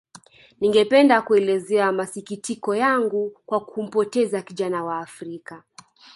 [0.61, 5.63] Ningependa kuelezea masikitiko yangu kwa kumpoteza kijana wa Afrika